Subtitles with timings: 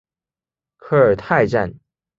[0.77, 1.75] 科尔泰站